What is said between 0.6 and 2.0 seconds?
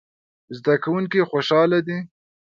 کوونکي خوشحاله دي